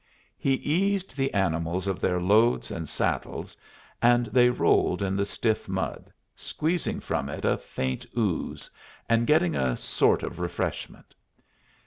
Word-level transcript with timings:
He 0.39 0.53
eased 0.55 1.15
the 1.15 1.31
animals 1.31 1.85
of 1.85 1.99
their 1.99 2.19
loads 2.19 2.71
and 2.71 2.89
saddles, 2.89 3.55
and 4.01 4.25
they 4.25 4.49
rolled 4.49 5.03
in 5.03 5.15
the 5.15 5.27
stiff 5.27 5.69
mud, 5.69 6.11
squeezing 6.35 6.99
from 6.99 7.29
it 7.29 7.45
a 7.45 7.55
faint 7.55 8.07
ooze, 8.17 8.67
and 9.07 9.27
getting 9.27 9.55
a 9.55 9.77
sort 9.77 10.23
of 10.23 10.39
refreshment. 10.39 11.13